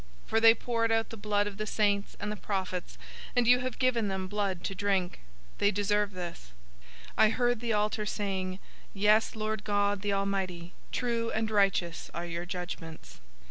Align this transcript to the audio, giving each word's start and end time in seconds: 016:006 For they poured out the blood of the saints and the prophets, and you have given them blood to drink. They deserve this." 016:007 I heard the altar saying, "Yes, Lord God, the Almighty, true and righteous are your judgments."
016:006 0.23 0.29
For 0.29 0.39
they 0.39 0.53
poured 0.55 0.91
out 0.91 1.09
the 1.11 1.15
blood 1.15 1.45
of 1.45 1.57
the 1.57 1.67
saints 1.67 2.17
and 2.19 2.31
the 2.31 2.35
prophets, 2.35 2.97
and 3.35 3.45
you 3.47 3.59
have 3.59 3.77
given 3.77 4.07
them 4.07 4.25
blood 4.27 4.63
to 4.63 4.73
drink. 4.73 5.19
They 5.59 5.69
deserve 5.69 6.13
this." 6.13 6.53
016:007 7.19 7.23
I 7.23 7.29
heard 7.29 7.59
the 7.59 7.73
altar 7.73 8.07
saying, 8.07 8.57
"Yes, 8.95 9.35
Lord 9.35 9.63
God, 9.63 10.01
the 10.01 10.11
Almighty, 10.13 10.73
true 10.91 11.29
and 11.29 11.51
righteous 11.51 12.09
are 12.15 12.25
your 12.25 12.47
judgments." 12.47 13.19